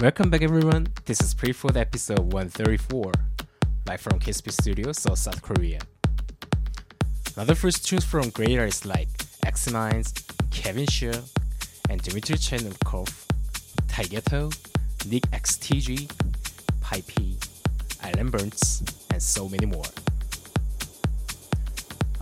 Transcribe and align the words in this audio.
Welcome 0.00 0.30
back, 0.30 0.40
everyone. 0.40 0.86
This 1.04 1.20
is 1.20 1.34
Pre-Food 1.34 1.76
episode 1.76 2.32
134, 2.32 3.12
live 3.86 4.00
from 4.00 4.18
KSP 4.18 4.50
Studio, 4.50 4.92
Seoul, 4.92 5.14
South 5.14 5.42
Korea. 5.42 5.78
Another 7.36 7.54
first 7.54 7.86
tunes 7.86 8.02
from 8.02 8.30
great 8.30 8.58
artists 8.58 8.86
like 8.86 9.10
Eximinds, 9.44 10.14
Kevin 10.50 10.86
Shiah, 10.86 11.22
and 11.90 12.00
Dmitry 12.00 12.36
Chelnokov, 12.36 13.12
Taygeto, 13.88 14.50
Nick 15.06 15.24
XTG, 15.32 16.10
Paipy, 16.80 17.36
Allan 18.02 18.30
Berndtz, 18.30 18.80
and 19.10 19.22
so 19.22 19.50
many 19.50 19.66
more. 19.66 19.84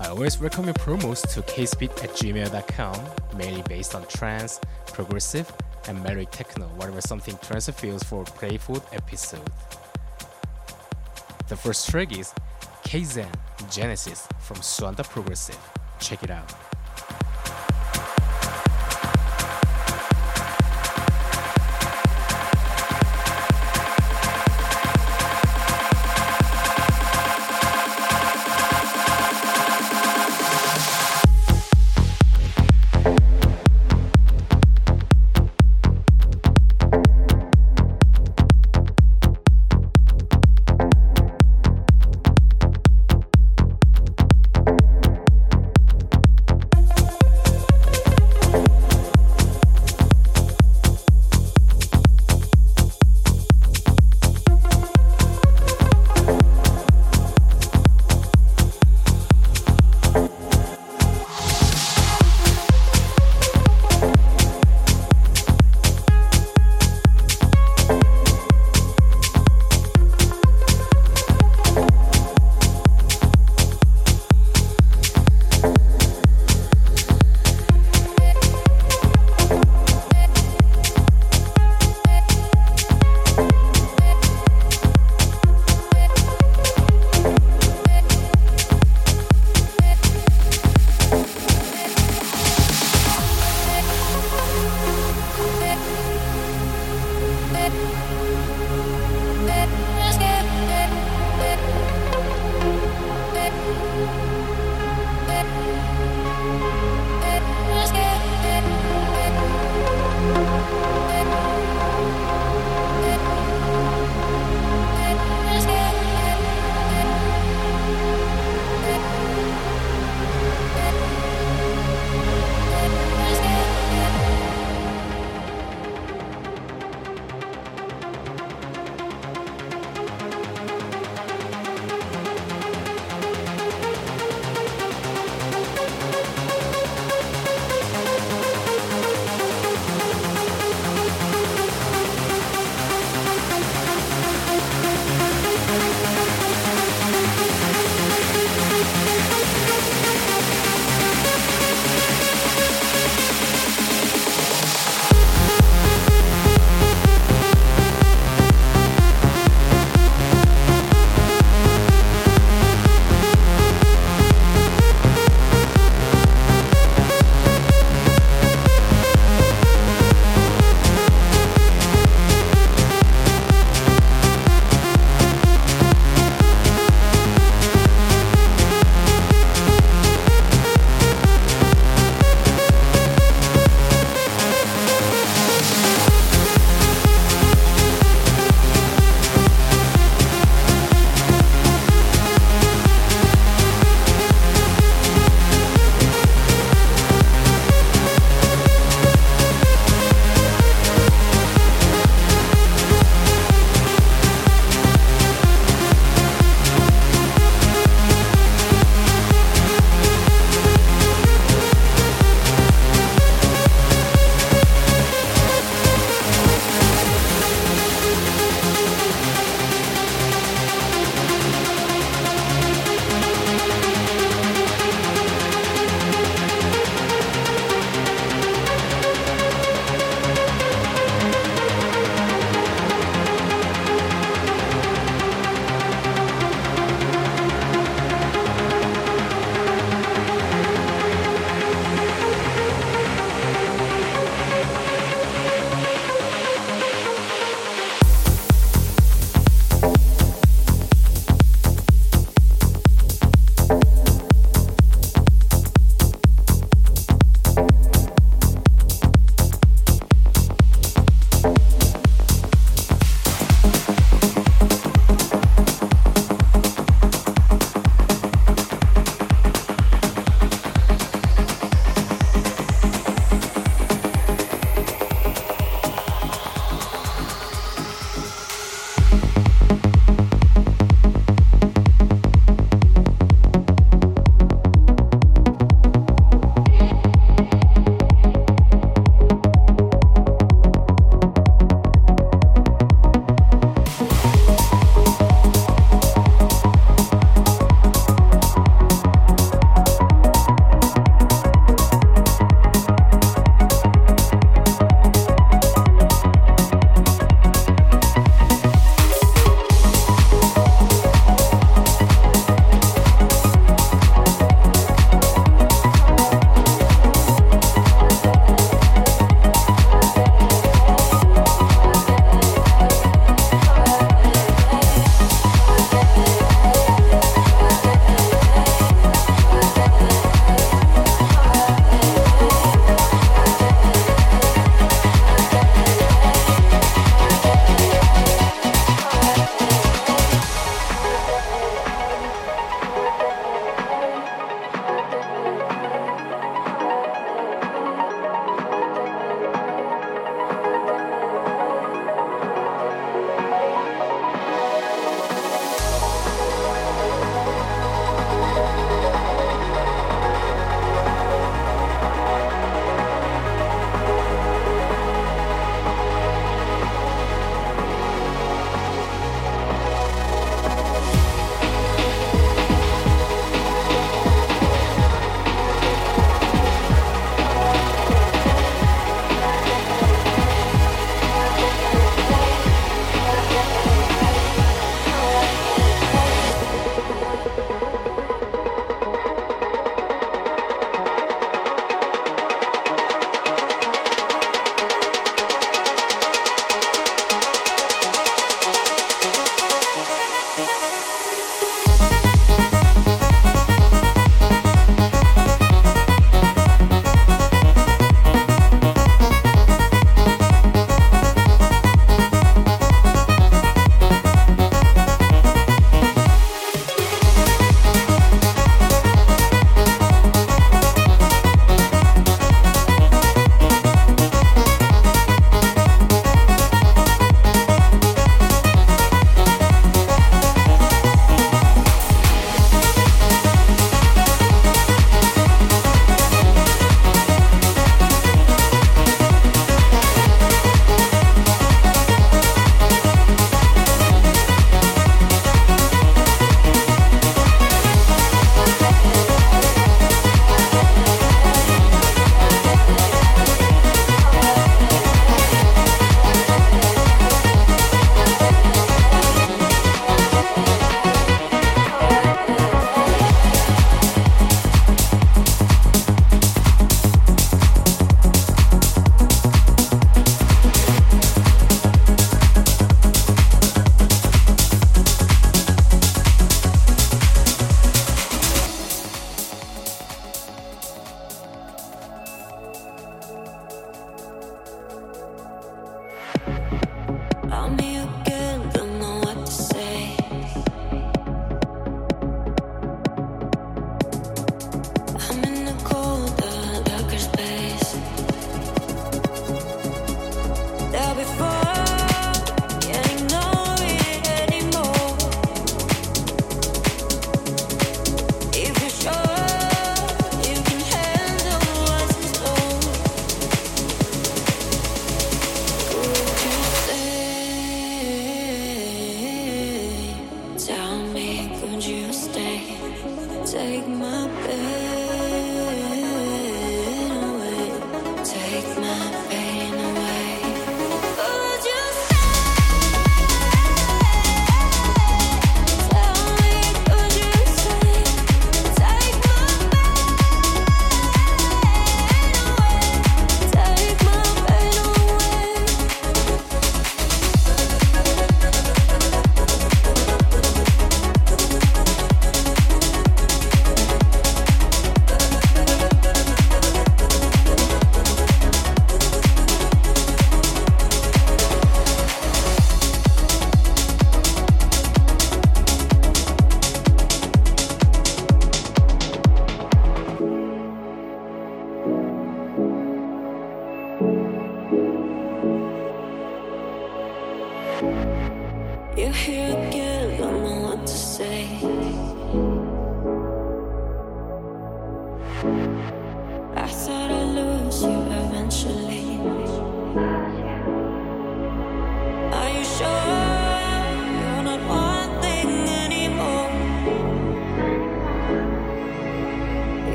I 0.00 0.08
always 0.08 0.38
recommend 0.38 0.76
promos 0.80 1.22
to 1.34 1.42
kspeed 1.42 1.92
at 2.02 2.10
gmail.com, 2.10 3.38
mainly 3.38 3.62
based 3.68 3.94
on 3.94 4.04
trance, 4.08 4.58
progressive, 4.92 5.48
and 5.88 6.02
melodic 6.02 6.30
techno, 6.30 6.66
whatever 6.76 7.00
something 7.00 7.36
trance 7.42 7.68
feels 7.70 8.02
for 8.02 8.24
playful 8.24 8.84
episode. 8.92 9.50
The 11.48 11.56
first 11.56 11.88
track 11.88 12.16
is 12.16 12.32
KayZen 12.84 13.32
Genesis 13.70 14.28
from 14.40 14.58
Suanda 14.58 15.02
Progressive. 15.02 15.58
Check 15.98 16.22
it 16.22 16.30
out. 16.30 16.67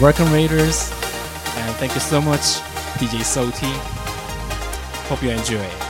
Welcome 0.00 0.32
Raiders, 0.32 0.92
and 1.56 1.74
thank 1.74 1.92
you 1.94 2.00
so 2.00 2.20
much, 2.20 2.60
DJ 3.00 3.24
Soti. 3.24 3.72
Hope 5.08 5.24
you 5.24 5.30
enjoy. 5.30 5.87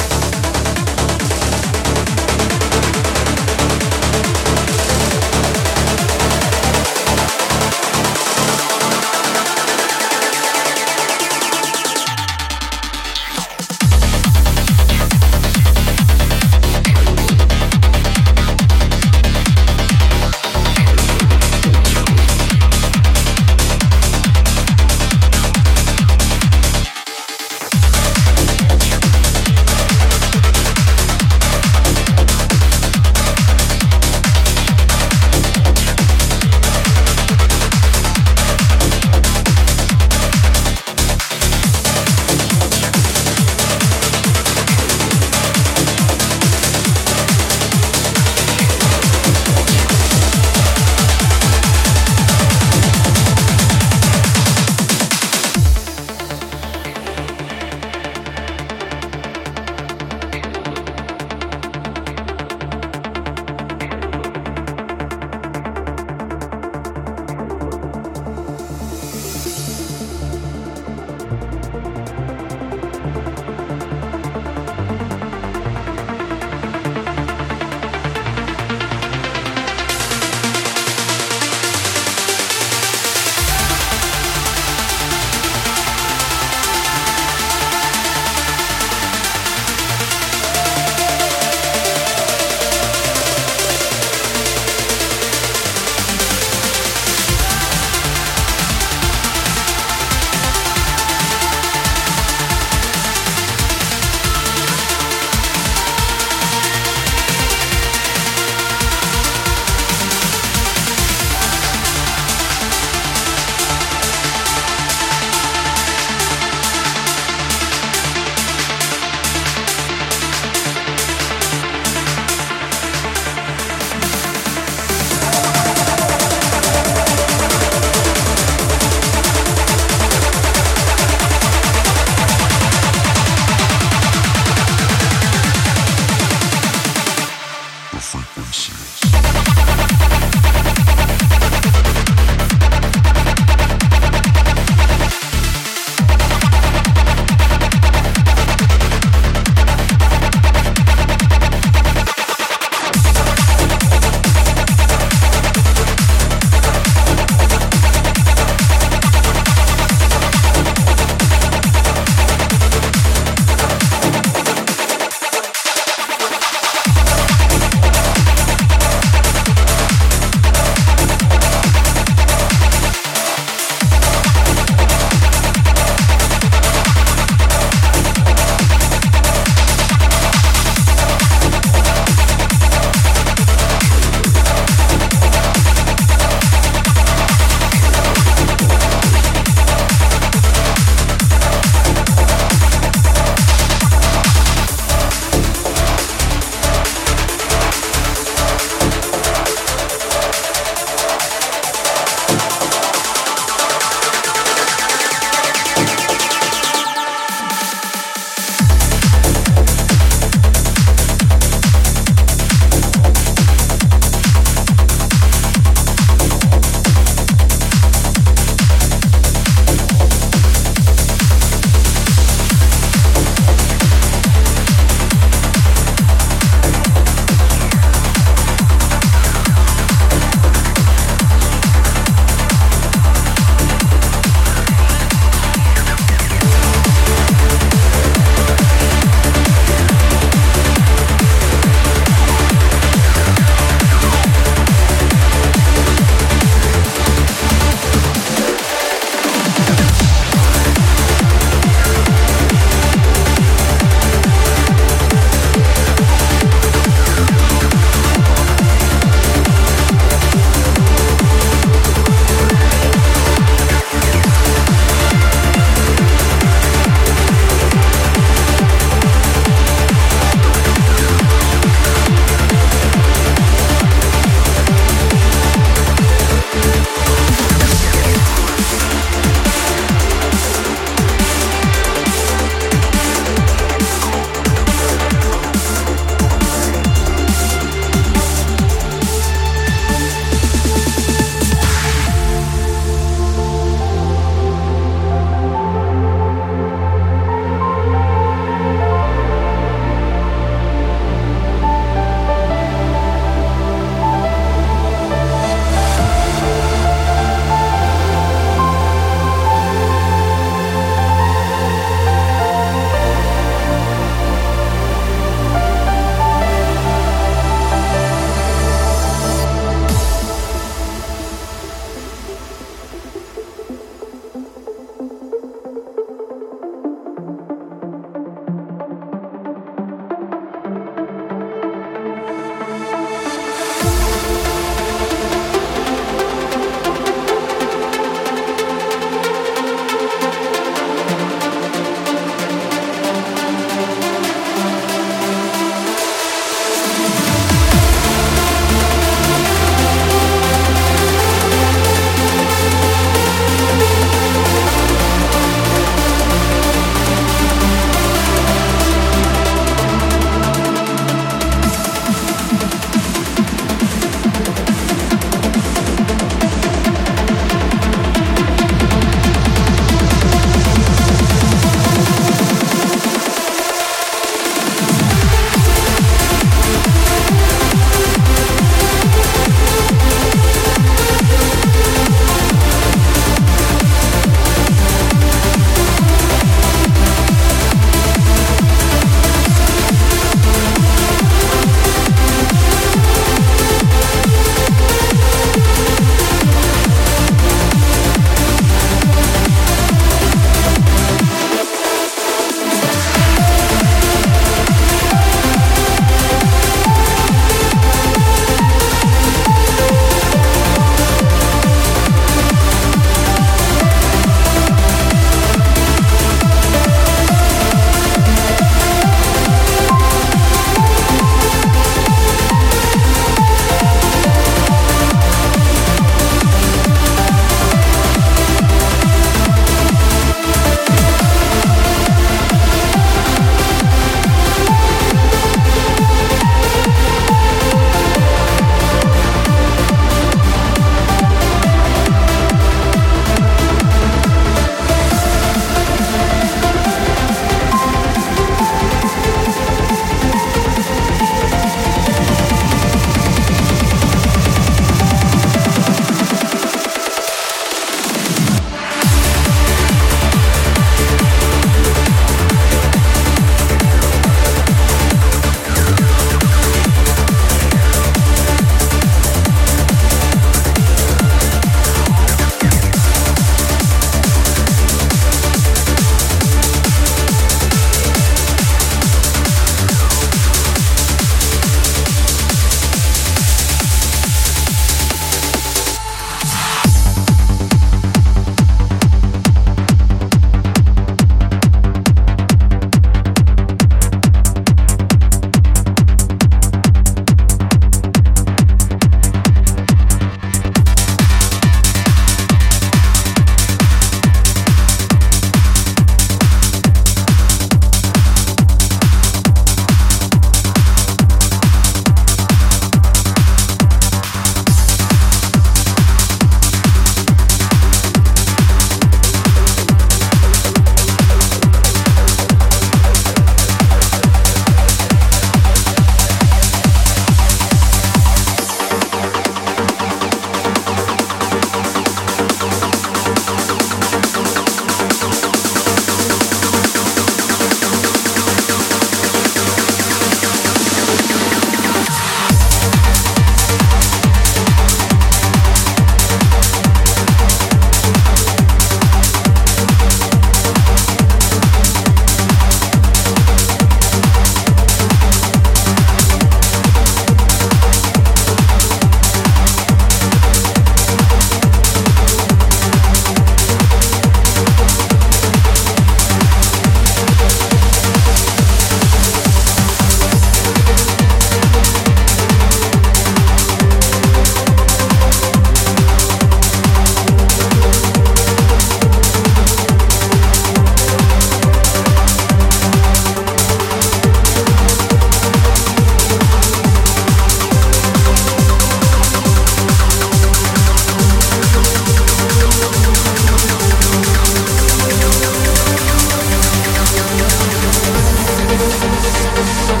Christmas. 599.31 600.00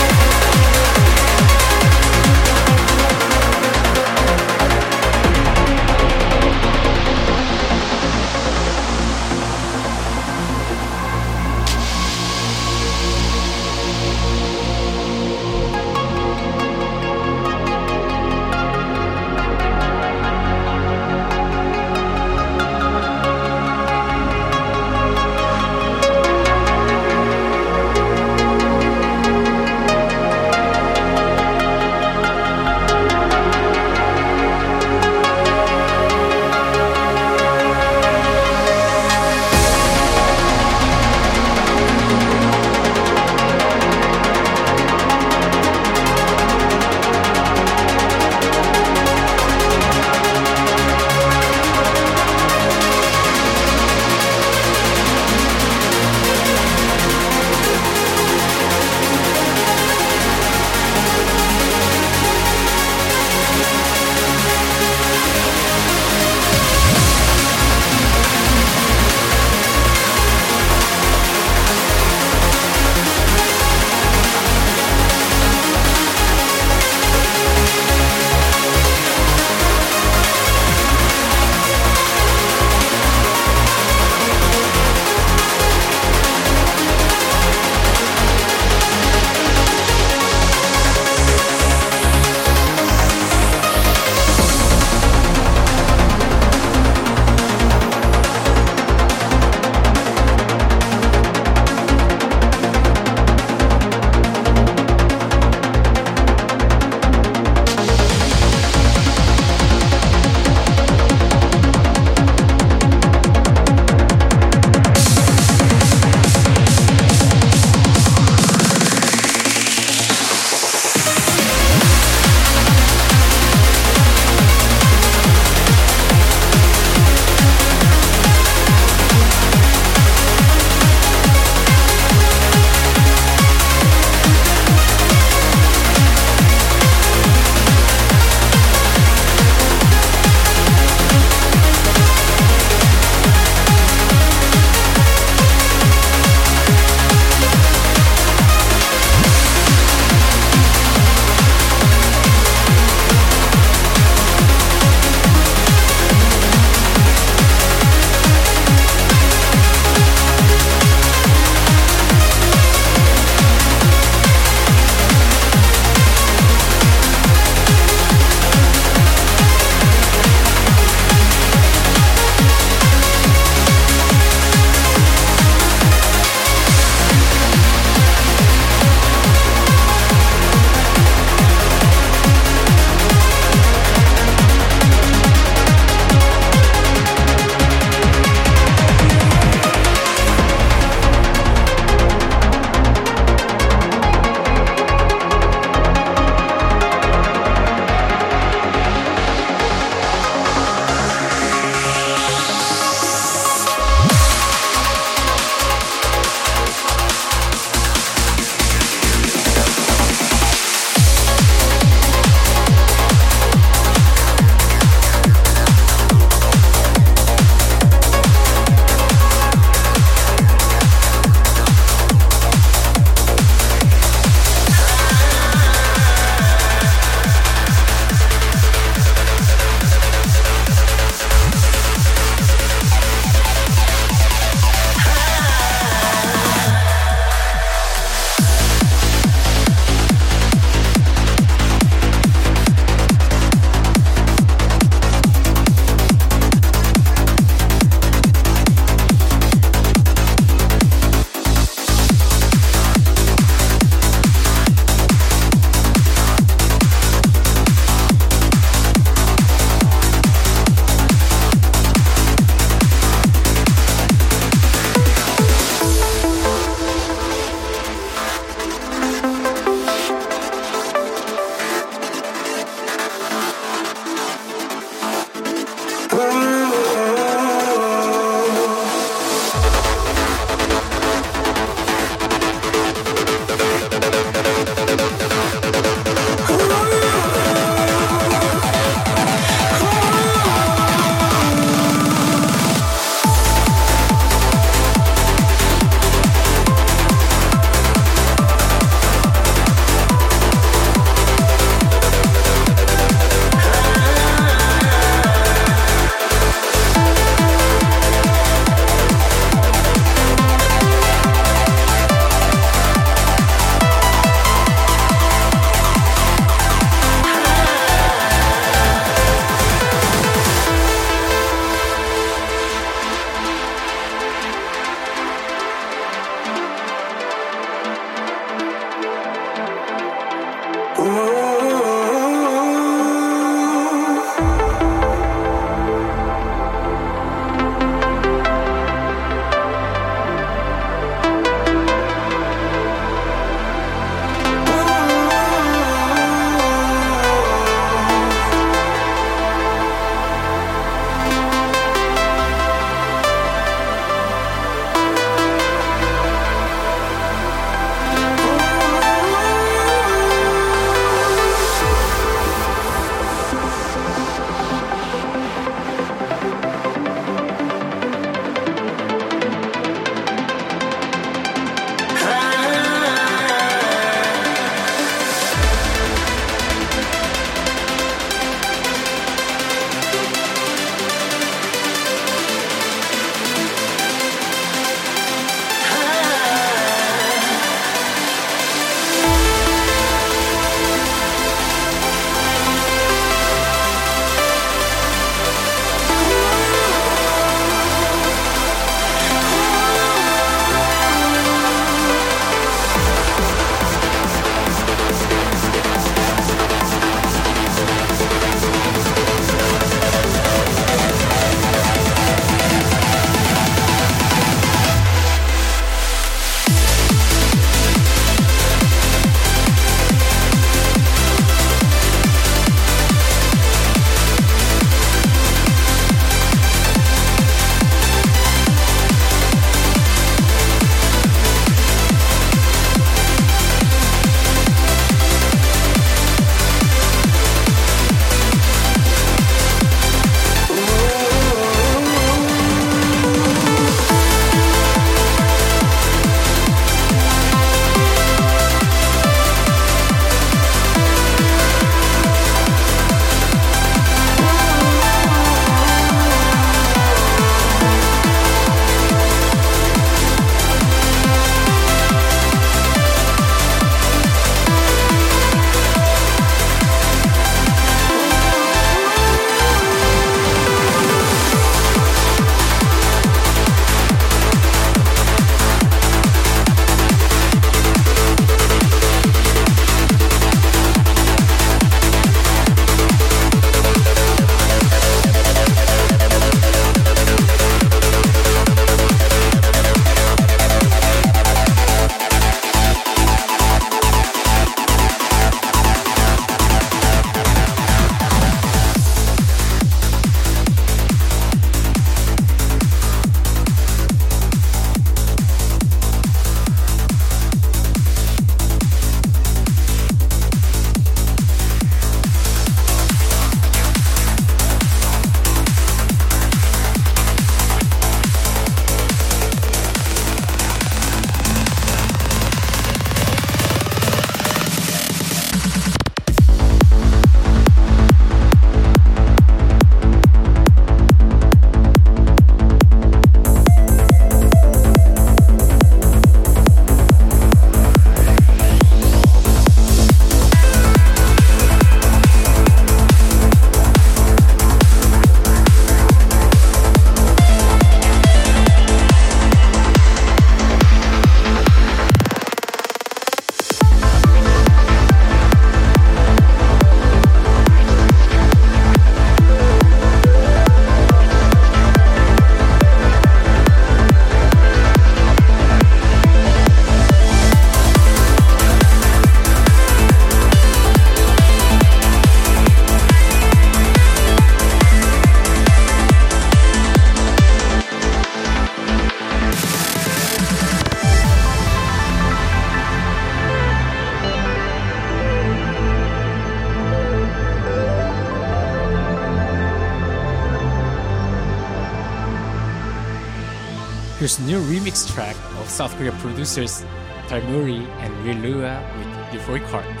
Here's 594.22 594.38
a 594.38 594.42
new 594.44 594.60
remix 594.60 595.12
track 595.12 595.34
of 595.58 595.68
South 595.68 595.96
Korea 595.96 596.12
producers 596.12 596.84
Talmuri 597.26 597.84
and 597.98 598.14
Rilua 598.24 598.80
with 598.96 599.34
Euphory 599.34 599.58
Cards, 599.58 600.00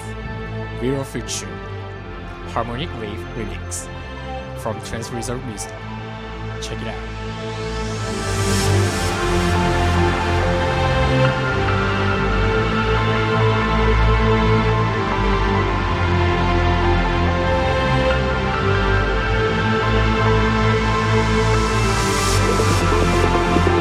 Real 0.80 1.02
Future, 1.02 1.52
Harmonic 2.54 2.88
Wave 3.00 3.18
remix 3.34 3.88
from 4.60 4.80
Trans 4.84 5.10
Resort 5.10 5.44
Music. 5.46 5.72
Check 6.60 6.80
it 6.82 6.86
out. 11.48 11.51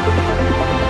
Thank 0.04 0.81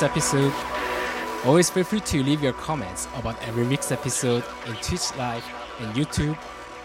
this 0.00 0.10
episode. 0.10 0.52
Always 1.44 1.68
feel 1.68 1.84
free 1.84 2.00
to 2.00 2.22
leave 2.22 2.42
your 2.42 2.52
comments 2.54 3.06
about 3.16 3.36
every 3.42 3.66
week's 3.66 3.92
episode 3.92 4.44
in 4.66 4.74
Twitch 4.76 5.14
Live 5.16 5.44
and 5.80 5.94
YouTube 5.94 6.38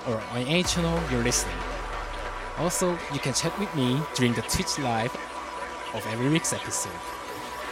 or 0.07 0.21
on 0.31 0.41
any 0.47 0.63
channel 0.63 0.99
you're 1.09 1.23
listening. 1.23 1.55
Also, 2.57 2.91
you 3.13 3.19
can 3.19 3.33
chat 3.33 3.57
with 3.59 3.73
me 3.75 4.01
during 4.15 4.33
the 4.33 4.41
Twitch 4.43 4.79
Live 4.79 5.15
of 5.93 6.05
every 6.07 6.29
week's 6.29 6.51
episode. 6.51 6.91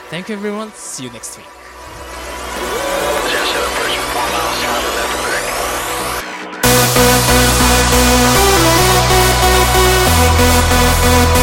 Thank 0.10 0.30
you 0.30 0.36
everyone. 0.36 0.72
See 0.72 1.04
you 1.04 1.12
next 1.12 1.38
week. 1.38 1.48
Thank 11.06 11.38
you. 11.38 11.43